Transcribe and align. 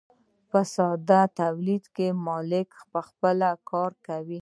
په 0.49 0.59
ساده 0.73 1.21
تولید 1.39 1.83
کې 1.95 2.07
مالک 2.27 2.69
پخپله 2.93 3.49
کار 3.69 3.91
کوي. 4.07 4.39